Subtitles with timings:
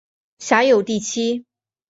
[0.39, 1.45] 辖有第七。